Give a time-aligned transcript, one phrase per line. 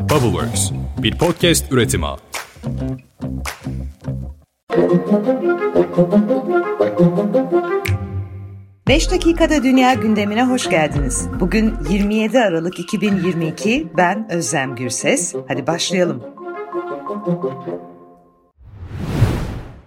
[0.00, 0.70] Bubbleworks,
[1.02, 2.06] bir podcast üretimi.
[8.88, 11.28] Beş dakikada dünya gündemine hoş geldiniz.
[11.40, 15.34] Bugün 27 Aralık 2022, ben Özlem Gürses.
[15.48, 16.22] Hadi başlayalım.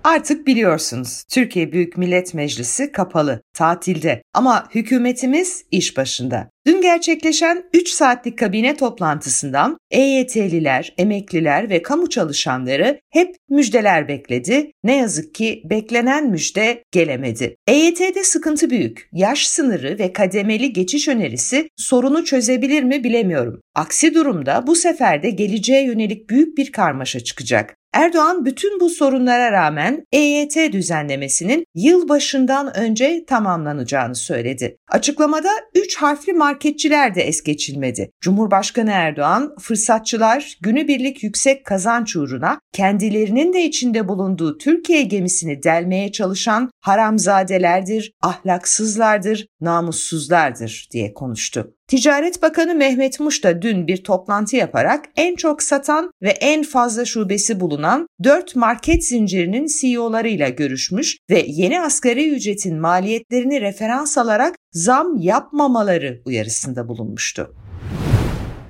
[0.04, 6.50] Artık biliyorsunuz Türkiye Büyük Millet Meclisi kapalı, tatilde ama hükümetimiz iş başında.
[6.68, 14.72] Dün gerçekleşen 3 saatlik kabine toplantısından EYT'liler, emekliler ve kamu çalışanları hep müjdeler bekledi.
[14.84, 17.56] Ne yazık ki beklenen müjde gelemedi.
[17.68, 19.10] EYT'de sıkıntı büyük.
[19.12, 23.62] Yaş sınırı ve kademeli geçiş önerisi sorunu çözebilir mi bilemiyorum.
[23.76, 27.76] Aksi durumda bu sefer de geleceğe yönelik büyük bir karmaşa çıkacak.
[27.94, 34.78] Erdoğan bütün bu sorunlara rağmen EYT düzenlemesinin yıl başından önce tamamlanacağını söyledi.
[34.88, 38.12] Açıklamada 3 harfli marketçiler de es geçilmedi.
[38.22, 46.72] Cumhurbaşkanı Erdoğan, fırsatçılar günübirlik yüksek kazanç uğruna kendilerinin de içinde bulunduğu Türkiye gemisini delmeye çalışan
[46.82, 51.74] haramzadelerdir, ahlaksızlardır, namussuzlardır diye konuştu.
[51.94, 57.06] Ticaret Bakanı Mehmet Muş da dün bir toplantı yaparak en çok satan ve en fazla
[57.06, 65.18] şubesi bulunan 4 market zincirinin CEO'larıyla görüşmüş ve yeni asgari ücretin maliyetlerini referans alarak zam
[65.18, 67.56] yapmamaları uyarısında bulunmuştu.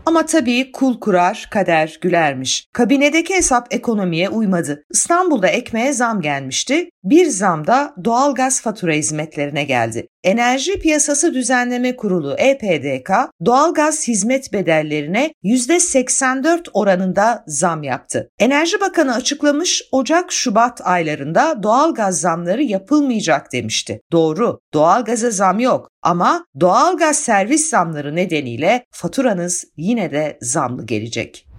[0.06, 2.68] Ama tabii kul kurar, kader gülermiş.
[2.74, 4.84] Kabinedeki hesap ekonomiye uymadı.
[4.92, 6.90] İstanbul'da ekmeğe zam gelmişti.
[7.04, 10.08] Bir zam da doğalgaz fatura hizmetlerine geldi.
[10.24, 13.12] Enerji Piyasası Düzenleme Kurulu EPDK
[13.46, 18.30] doğalgaz hizmet bedellerine %84 oranında zam yaptı.
[18.40, 24.02] Enerji Bakanı açıklamış Ocak-Şubat aylarında doğalgaz zamları yapılmayacak demişti.
[24.12, 31.53] Doğru, doğalgaza zam yok ama doğalgaz servis zamları nedeniyle faturanız yine de zamlı gelecek.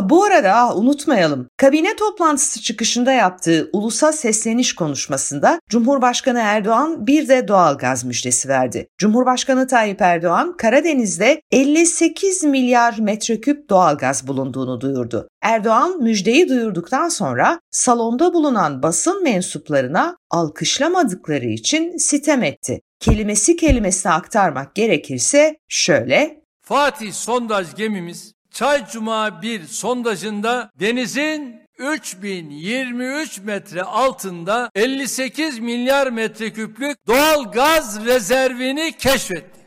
[0.00, 8.04] Bu arada unutmayalım, kabine toplantısı çıkışında yaptığı ulusal sesleniş konuşmasında Cumhurbaşkanı Erdoğan bir de doğalgaz
[8.04, 8.88] müjdesi verdi.
[8.98, 15.28] Cumhurbaşkanı Tayyip Erdoğan, Karadeniz'de 58 milyar metreküp doğalgaz bulunduğunu duyurdu.
[15.42, 22.80] Erdoğan müjdeyi duyurduktan sonra salonda bulunan basın mensuplarına alkışlamadıkları için sitem etti.
[23.00, 26.42] Kelimesi kelimesine aktarmak gerekirse şöyle.
[26.62, 37.52] Fatih sondaj gemimiz Çay Cuma 1 sondajında denizin 3023 metre altında 58 milyar metreküplük doğal
[37.52, 39.60] gaz rezervini keşfetti.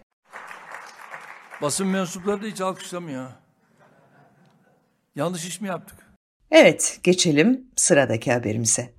[1.61, 3.29] Basın mensupları da hiç alkışlamıyor.
[5.15, 5.97] Yanlış iş mi yaptık?
[6.51, 8.93] Evet, geçelim sıradaki haberimize.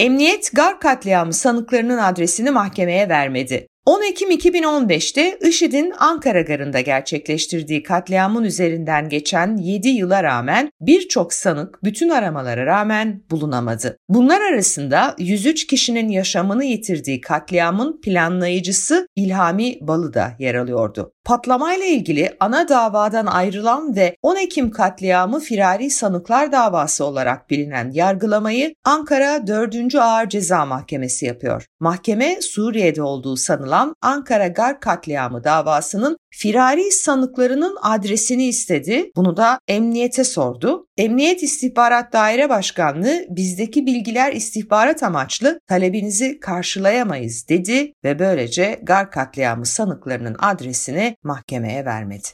[0.00, 3.66] Emniyet Gar katliamı sanıklarının adresini mahkemeye vermedi.
[3.86, 11.84] 10 Ekim 2015'te IŞİD'in Ankara Garı'nda gerçekleştirdiği katliamın üzerinden geçen 7 yıla rağmen birçok sanık
[11.84, 13.98] bütün aramalara rağmen bulunamadı.
[14.08, 21.12] Bunlar arasında 103 kişinin yaşamını yitirdiği katliamın planlayıcısı İlhami Balı da yer alıyordu.
[21.24, 28.74] Patlamayla ilgili ana davadan ayrılan ve 10 Ekim katliamı firari sanıklar davası olarak bilinen yargılamayı
[28.84, 29.94] Ankara 4.
[29.94, 31.66] Ağır Ceza Mahkemesi yapıyor.
[31.80, 33.71] Mahkeme Suriye'de olduğu sanılan
[34.02, 39.10] Ankara Gar katliamı davasının firari sanıklarının adresini istedi.
[39.16, 40.86] Bunu da emniyete sordu.
[40.96, 49.66] Emniyet İstihbarat Daire Başkanlığı bizdeki bilgiler istihbarat amaçlı talebinizi karşılayamayız dedi ve böylece Gar katliamı
[49.66, 52.28] sanıklarının adresini mahkemeye vermedi.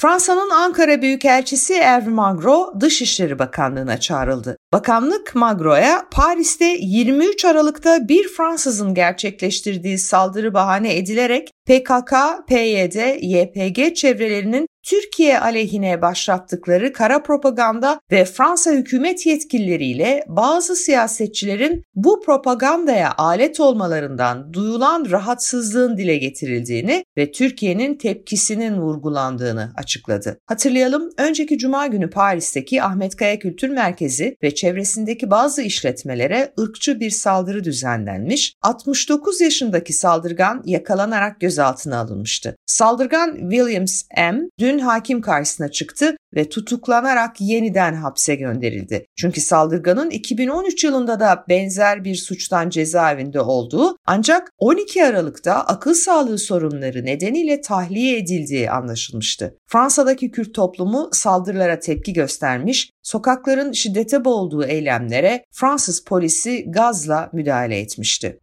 [0.00, 4.56] Fransa'nın Ankara Büyükelçisi Hervé Magro Dışişleri Bakanlığı'na çağrıldı.
[4.72, 12.12] Bakanlık Magro'ya Paris'te 23 Aralık'ta bir Fransızın gerçekleştirdiği saldırı bahane edilerek PKK,
[12.48, 22.20] PYD, YPG çevrelerinin Türkiye aleyhine başlattıkları kara propaganda ve Fransa hükümet yetkilileriyle bazı siyasetçilerin bu
[22.20, 30.38] propagandaya alet olmalarından duyulan rahatsızlığın dile getirildiğini ve Türkiye'nin tepkisinin vurgulandığını açıkladı.
[30.46, 37.10] Hatırlayalım, önceki cuma günü Paris'teki Ahmet Kaya Kültür Merkezi ve çevresindeki bazı işletmelere ırkçı bir
[37.10, 41.59] saldırı düzenlenmiş, 69 yaşındaki saldırgan yakalanarak gözaltına
[41.98, 42.56] alınmıştı.
[42.66, 44.40] Saldırgan Williams M.
[44.58, 49.06] dün hakim karşısına çıktı ve tutuklanarak yeniden hapse gönderildi.
[49.16, 56.38] Çünkü saldırganın 2013 yılında da benzer bir suçtan cezaevinde olduğu ancak 12 Aralık'ta akıl sağlığı
[56.38, 59.54] sorunları nedeniyle tahliye edildiği anlaşılmıştı.
[59.66, 68.38] Fransa'daki Kürt toplumu saldırılara tepki göstermiş, sokakların şiddete boğulduğu eylemlere Fransız polisi gazla müdahale etmişti.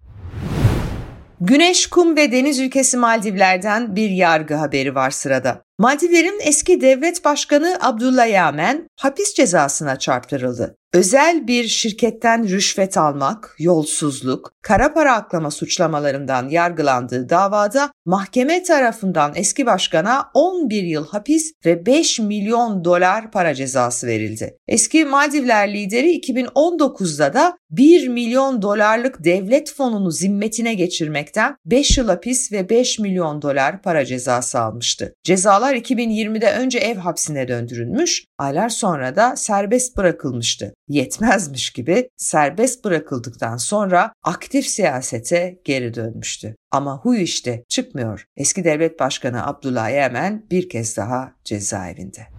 [1.41, 5.66] Güneş, kum ve deniz ülkesi Maldivler'den bir yargı haberi var sırada.
[5.79, 10.77] Maldivlerin eski devlet başkanı Abdullah Yamen hapis cezasına çarptırıldı.
[10.93, 19.65] Özel bir şirketten rüşvet almak, yolsuzluk, kara para aklama suçlamalarından yargılandığı davada mahkeme tarafından eski
[19.65, 24.57] başkana 11 yıl hapis ve 5 milyon dolar para cezası verildi.
[24.67, 32.51] Eski Maldivler lideri 2019'da da 1 milyon dolarlık devlet fonunu zimmetine geçirmekten 5 yıl hapis
[32.51, 35.13] ve 5 milyon dolar para cezası almıştı.
[35.23, 40.73] Cezalar 2020'de önce ev hapsine döndürülmüş, aylar sonra da serbest bırakılmıştı.
[40.87, 46.55] Yetmezmiş gibi serbest bırakıldıktan sonra aktif siyasete geri dönmüştü.
[46.71, 48.25] Ama huy işte çıkmıyor.
[48.37, 52.36] Eski devlet başkanı Abdullah Yemen bir kez daha cezaevinde.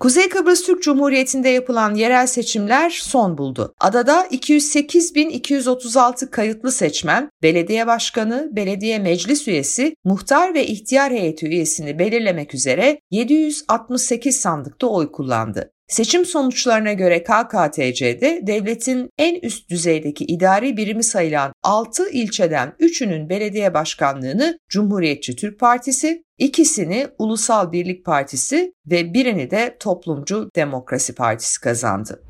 [0.00, 3.74] Kuzey Kıbrıs Türk Cumhuriyeti'nde yapılan yerel seçimler son buldu.
[3.80, 12.54] Adada 208.236 kayıtlı seçmen, belediye başkanı, belediye meclis üyesi, muhtar ve ihtiyar heyeti üyesini belirlemek
[12.54, 15.72] üzere 768 sandıkta oy kullandı.
[15.88, 23.74] Seçim sonuçlarına göre KKTC'de devletin en üst düzeydeki idari birimi sayılan 6 ilçeden 3'ünün belediye
[23.74, 32.27] başkanlığını Cumhuriyetçi Türk Partisi, ikisini Ulusal Birlik Partisi ve birini de Toplumcu Demokrasi Partisi kazandı.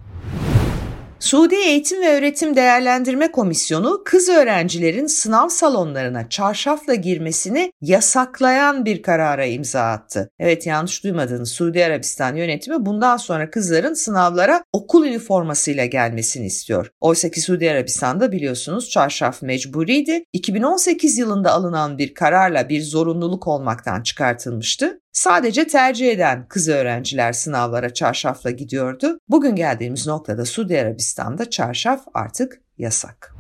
[1.21, 9.45] Suudi Eğitim ve Öğretim Değerlendirme Komisyonu kız öğrencilerin sınav salonlarına çarşafla girmesini yasaklayan bir karara
[9.45, 10.31] imza attı.
[10.39, 16.91] Evet yanlış duymadınız Suudi Arabistan yönetimi bundan sonra kızların sınavlara okul üniformasıyla gelmesini istiyor.
[17.01, 20.25] Oysa ki Suudi Arabistan'da biliyorsunuz çarşaf mecburiydi.
[20.33, 25.01] 2018 yılında alınan bir kararla bir zorunluluk olmaktan çıkartılmıştı.
[25.13, 29.19] Sadece tercih eden kız öğrenciler sınavlara çarşafla gidiyordu.
[29.29, 33.35] Bugün geldiğimiz noktada Suudi Arabistan'da çarşaf artık yasak.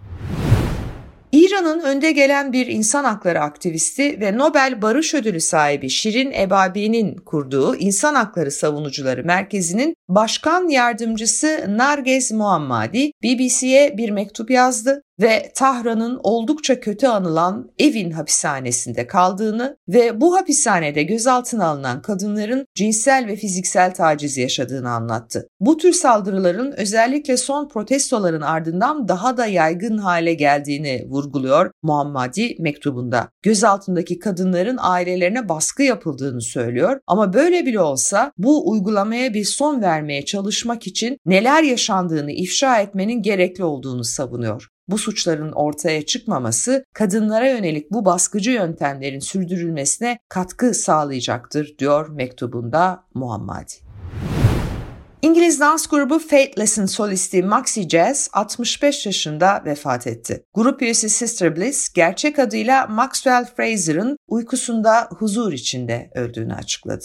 [1.33, 7.77] İran'ın önde gelen bir insan hakları aktivisti ve Nobel Barış Ödülü sahibi Şirin Ebabi'nin kurduğu
[7.77, 16.81] İnsan Hakları Savunucuları Merkezi'nin başkan yardımcısı Nargez Muhammadi BBC'ye bir mektup yazdı ve Tahran'ın oldukça
[16.81, 24.37] kötü anılan Evin hapishanesinde kaldığını ve bu hapishanede gözaltına alınan kadınların cinsel ve fiziksel taciz
[24.37, 25.49] yaşadığını anlattı.
[25.61, 33.29] Bu tür saldırıların özellikle son protestoların ardından daha da yaygın hale geldiğini vurguluyor Muhammadi mektubunda.
[33.43, 40.25] Gözaltındaki kadınların ailelerine baskı yapıldığını söylüyor ama böyle bile olsa bu uygulamaya bir son vermeye
[40.25, 47.93] çalışmak için neler yaşandığını ifşa etmenin gerekli olduğunu savunuyor bu suçların ortaya çıkmaması kadınlara yönelik
[47.93, 53.73] bu baskıcı yöntemlerin sürdürülmesine katkı sağlayacaktır diyor mektubunda Muhammadi.
[55.23, 60.45] İngiliz dans grubu Fateless'in solisti Maxi Jazz 65 yaşında vefat etti.
[60.55, 67.05] Grup üyesi Sister Bliss gerçek adıyla Maxwell Fraser'ın uykusunda huzur içinde öldüğünü açıkladı.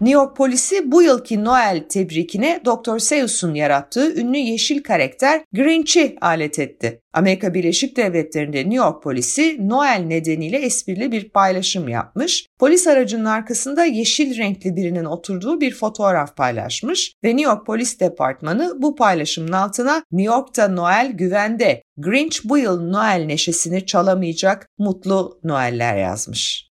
[0.00, 2.98] New York polisi bu yılki Noel tebrikine Dr.
[2.98, 7.00] Seuss'un yarattığı ünlü yeşil karakter Grinch'i alet etti.
[7.12, 12.46] Amerika Birleşik Devletleri'nde New York polisi Noel nedeniyle esprili bir paylaşım yapmış.
[12.58, 18.82] Polis aracının arkasında yeşil renkli birinin oturduğu bir fotoğraf paylaşmış ve New York Polis Departmanı
[18.82, 25.96] bu paylaşımın altına New York'ta Noel güvende, Grinch bu yıl Noel neşesini çalamayacak, mutlu Noeller
[25.96, 26.69] yazmış.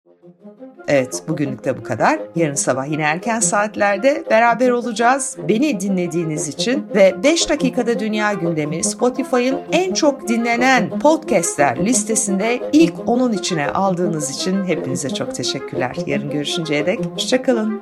[0.88, 2.20] Evet bugünlük de bu kadar.
[2.36, 5.38] Yarın sabah yine erken saatlerde beraber olacağız.
[5.48, 12.94] Beni dinlediğiniz için ve 5 dakikada dünya gündemi Spotify'ın en çok dinlenen podcastler listesinde ilk
[13.06, 15.96] onun içine aldığınız için hepinize çok teşekkürler.
[16.06, 17.82] Yarın görüşünceye dek hoşçakalın.